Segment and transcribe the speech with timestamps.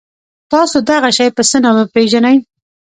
[0.51, 2.37] تاسو دغه شی په څه نامه پيژنی؟